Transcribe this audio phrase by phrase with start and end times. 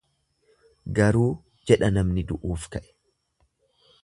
[0.99, 1.27] Garuu
[1.73, 2.91] jedha namni du'uuf ka'e.